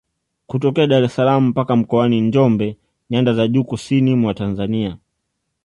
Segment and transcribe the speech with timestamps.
[0.49, 2.77] Kutokea Dar es salaam mpaka Mkoani Njombe
[3.09, 4.97] nyanda za juu kusini mwa Tanzania